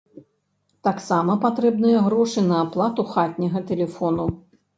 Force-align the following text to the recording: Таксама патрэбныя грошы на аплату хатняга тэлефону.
Таксама 0.87 1.35
патрэбныя 1.43 1.99
грошы 2.07 2.39
на 2.49 2.57
аплату 2.65 3.07
хатняга 3.13 3.63
тэлефону. 3.75 4.27